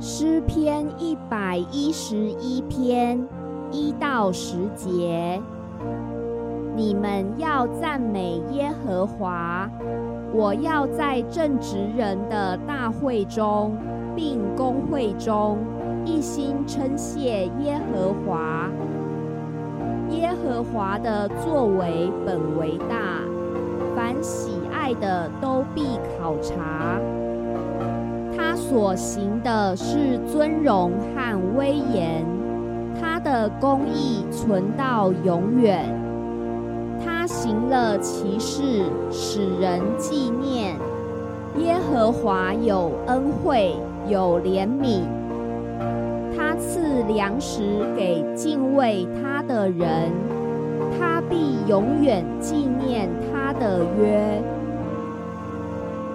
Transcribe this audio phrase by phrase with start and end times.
[0.00, 3.20] 诗篇一百一十一篇
[3.72, 5.42] 一到十节，
[6.76, 9.68] 你们要赞美耶和华。
[10.32, 13.76] 我要在正直人的大会中，
[14.14, 15.58] 并公会中，
[16.04, 18.70] 一心称谢耶和华。
[20.10, 23.20] 耶和华的作为本为大，
[23.96, 27.00] 凡喜爱的都必考察。
[28.58, 32.24] 所行的是尊荣和威严，
[33.00, 35.84] 他的公义存到永远。
[37.02, 38.82] 他行了奇事，
[39.12, 40.74] 使人纪念。
[41.58, 43.76] 耶和华有恩惠，
[44.08, 45.02] 有怜悯。
[46.36, 47.62] 他赐粮食
[47.96, 50.10] 给敬畏他的人，
[50.98, 54.42] 他必永远纪念他的约。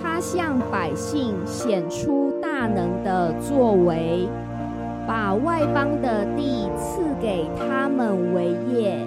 [0.00, 2.27] 他向百姓显出
[2.58, 4.28] 大能的作为，
[5.06, 8.98] 把外邦的地赐给他们为业。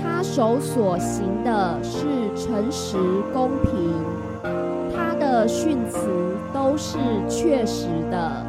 [0.00, 2.96] 他手所行的是诚实
[3.34, 3.92] 公平，
[4.96, 6.08] 他的训词
[6.54, 6.96] 都是
[7.28, 8.42] 确实的，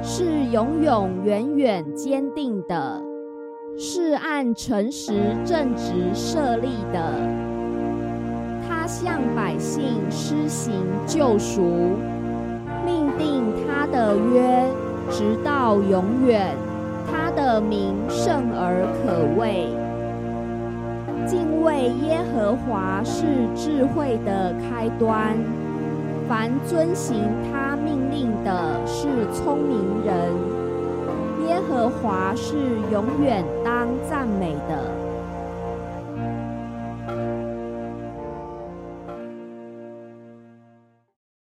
[0.00, 3.02] 是永永远远坚定的，
[3.76, 7.55] 是按诚实正直设立的。
[8.86, 10.72] 向百姓施行
[11.06, 11.62] 救赎，
[12.84, 14.68] 命定他的约，
[15.10, 16.54] 直到永远。
[17.10, 19.68] 他的名圣而可畏。
[21.26, 25.36] 敬畏耶和华是智慧的开端，
[26.28, 30.14] 凡遵行他命令的是聪明人。
[31.48, 32.56] 耶和华是
[32.92, 34.26] 永远当赞。